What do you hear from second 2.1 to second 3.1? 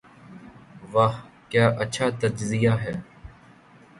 تجزیہ ہے۔